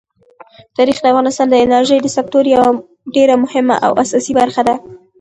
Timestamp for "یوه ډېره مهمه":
2.55-3.75